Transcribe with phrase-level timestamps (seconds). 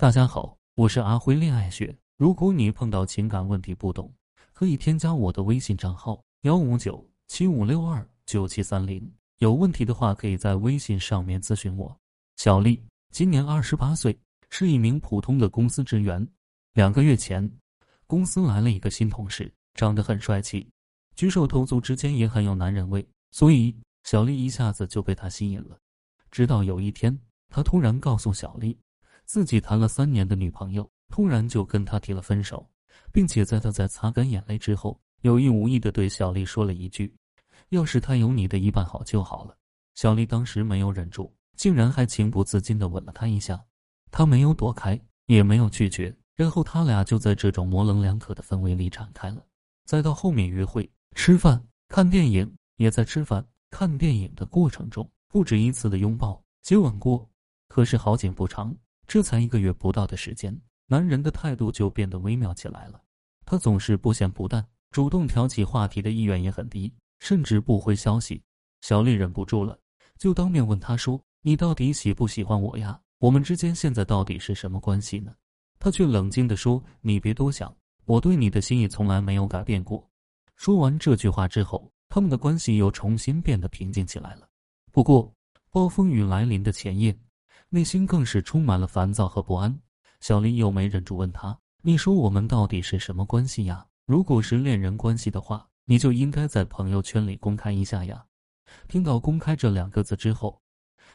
[0.00, 1.94] 大家好，我是阿辉恋爱学。
[2.16, 4.10] 如果你碰到情感问题不懂，
[4.54, 9.12] 可以添加我的微信账号幺五九七五六二九七三零。
[9.40, 11.94] 有问题的话，可以在微信上面咨询我。
[12.38, 14.18] 小丽今年二十八岁，
[14.48, 16.26] 是一名普通的公司职员。
[16.72, 17.46] 两个月前，
[18.06, 20.66] 公司来了一个新同事，长得很帅气，
[21.14, 25.78] 举手投足之间也很有男人味，所以小丽一下子就被他吸引了。
[26.30, 27.14] 直到有一天，
[27.50, 28.74] 他突然告诉小丽。
[29.32, 32.68] 自己谈了三年的女朋友突然就跟他提了分手，
[33.12, 37.14] 并且在他在擦干眼泪之后，有意无意的对小丽说了一句
[37.70, 39.56] ：“要是他有你的一半好就好了。”
[39.94, 43.64] 小丽当时没有忍住，竟然还情不自禁的吻了他一下。
[44.10, 49.46] 他没有躲开，也没有拒绝，然后他俩就在这种模棱两可的氛围里展开了。
[49.84, 57.24] 再到后面约会、吃饭、看电影，也在吃饭、看电影的过程中不止一次的拥抱、接吻过。
[57.68, 58.74] 可是好景不长。
[59.10, 60.56] 这才一个月不到的时间，
[60.86, 63.02] 男人的态度就变得微妙起来了。
[63.44, 68.40] 他总是不咸不淡，主动挑起话题的意愿也很低，甚至不回消息。
[68.82, 69.76] 小丽忍不住了，
[70.16, 73.00] 就当面问他说：“你到底喜不喜欢我呀？
[73.18, 75.34] 我们之间现在到底是什么关系呢？”
[75.80, 80.08] 他却冷静地说：“你别多想，我对你的心意从来没有改变过。”
[80.54, 84.48] 说完这句话之后，他们的关系又重新变得平静起来了。
[84.92, 85.34] 不过，
[85.68, 87.12] 暴风雨来临的前夜。
[87.72, 89.80] 内心更是充满了烦躁和不安。
[90.18, 93.86] 小丽又没忍住问他：“你说我们到底是什么关系呀？
[94.06, 98.26] 如果是恋人关系的话，你就应该在朋友圈里公开一下呀。”
[98.88, 100.60] 听到“公开”这两个字之后，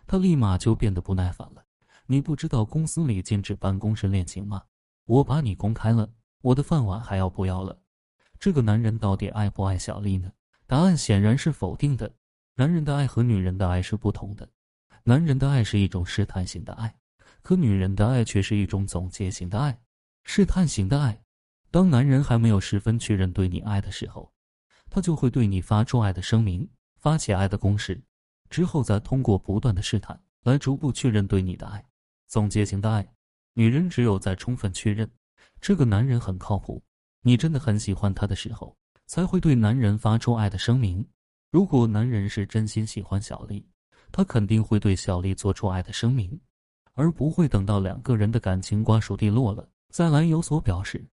[0.07, 1.65] 他立马就变得不耐烦了。
[2.07, 4.63] “你不知道公司里禁止办公室恋情吗？
[5.05, 6.09] 我把你公开了，
[6.41, 7.77] 我的饭碗还要不要了？”
[8.39, 10.31] 这个男人到底爱不爱小丽呢？
[10.67, 12.13] 答案显然是否定的。
[12.55, 14.47] 男人的爱和女人的爱是不同的。
[15.07, 16.95] 男人的爱是一种试探型的爱，
[17.43, 19.79] 可女人的爱却是一种总结型的爱。
[20.23, 21.21] 试探型的爱，
[21.69, 24.33] 当男人还没有十分确认对你爱的时候，
[24.89, 28.01] 他就会对你发出爱的声明，发起爱的攻势，
[28.49, 31.85] 之后再通过不断的试探来逐步确认对你的爱。
[32.25, 33.07] 总结型的爱，
[33.53, 35.07] 女人只有在充分确认
[35.61, 36.81] 这个男人很靠谱，
[37.21, 38.75] 你真的很喜欢他的时候，
[39.05, 41.07] 才会对男人发出爱的声明。
[41.51, 43.63] 如果男人是真心喜欢小丽。
[44.11, 46.39] 他肯定会对小丽做出爱的声明，
[46.93, 51.05] 而不会等到两个人的感情瓜熟蒂落了再来有所表示。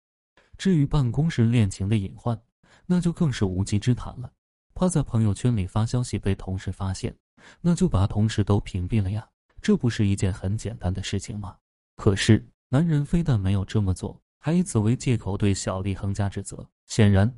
[0.58, 2.40] 至于办公室恋情的隐患，
[2.86, 4.32] 那就更是无稽之谈了。
[4.74, 7.16] 怕在朋友圈里发消息被同事发现，
[7.60, 9.28] 那就把同事都屏蔽了呀，
[9.60, 11.56] 这不是一件很简单的事情吗？
[11.96, 16.68] 可是男人非但没有这么做，还以此为借口对小丽横加指责。
[16.86, 17.34] 显然，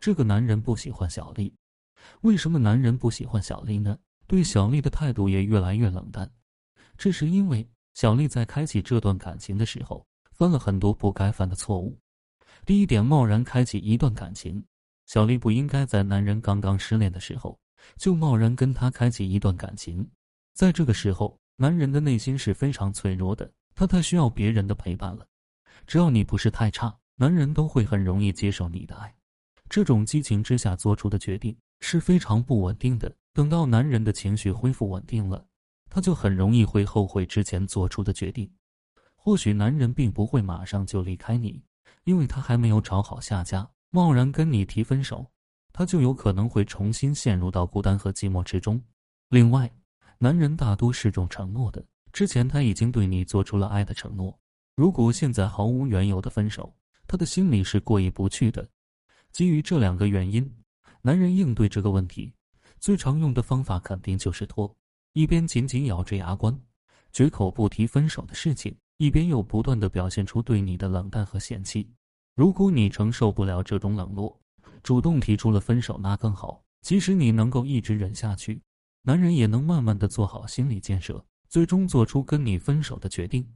[0.00, 1.54] 这个男人不喜欢小丽。
[2.22, 3.98] 为什么男人不喜欢小丽呢？
[4.32, 6.26] 对小丽的态度也越来越冷淡，
[6.96, 12.00] 这是因为小丽在开启这段感情的时候犯了很多不该犯的错误。
[12.64, 14.64] 第一点，贸然开启一段感情，
[15.04, 17.60] 小丽不应该在男人刚刚失恋的时候
[17.98, 20.08] 就贸然跟他开启一段感情。
[20.54, 25.26] 在这个时候，男人的内心是非常脆弱的，他太需要别人的陪伴了。
[25.86, 29.14] 只要你不是太差，男人都会很容易接受你的爱。
[29.68, 33.14] 这种激情之下做出的决定是非常不稳定的。
[33.34, 35.46] 等到男人的情绪恢复稳定了，
[35.88, 38.50] 他就很容易会后悔之前做出的决定。
[39.14, 41.62] 或许男人并不会马上就离开你，
[42.04, 45.24] 因为他还没有找好下家，贸然跟你提分手，
[45.72, 48.82] 他就有可能会重新陷入到孤单和寂寞之中。
[49.28, 49.72] 另外，
[50.18, 51.82] 男人大多是重承诺的，
[52.12, 54.38] 之前他已经对你做出了爱的承诺，
[54.76, 56.74] 如果现在毫无缘由的分手，
[57.06, 58.68] 他的心里是过意不去的。
[59.30, 60.52] 基于这两个原因，
[61.00, 62.34] 男人应对这个问题。
[62.82, 64.74] 最常用的方法肯定就是拖，
[65.12, 66.60] 一边紧紧咬着牙关，
[67.12, 71.88] 绝口不提分手的事情，一边又不断的表现出对你的冷淡和嫌弃。
[72.34, 74.36] 如果你承受不了这种冷落，
[74.82, 76.60] 主动提出了分手，那更好。
[76.80, 78.60] 即使你能够一直忍下去，
[79.02, 83.48] 男人也能慢慢的做好心理建设，最终做出跟你分手的决定。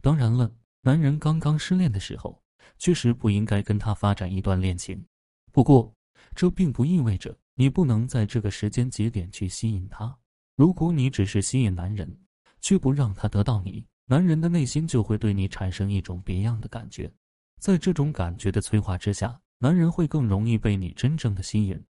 [0.00, 0.50] 当然了，
[0.80, 2.40] 男人刚刚失恋的时候，
[2.78, 5.04] 确实不应该跟他发展一段恋情。
[5.52, 5.94] 不过，
[6.34, 7.36] 这并不意味着。
[7.56, 10.16] 你不能在这个时间节点去吸引他。
[10.56, 12.18] 如果你只是吸引男人，
[12.60, 17.12] 却不让他得到你，男人的内心就会对你产生一种别样的感觉。
[17.58, 21.82] 在这种感觉的催化之下，男人会更容易被你真正的吸引。